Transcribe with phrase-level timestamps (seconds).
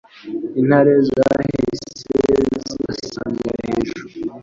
[0.59, 1.87] intare zahise
[2.69, 4.05] zibasamira hejuru